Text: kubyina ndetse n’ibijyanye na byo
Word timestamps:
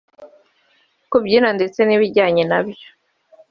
kubyina 1.11 1.49
ndetse 1.57 1.79
n’ibijyanye 1.83 2.43
na 2.51 2.59
byo 2.67 2.87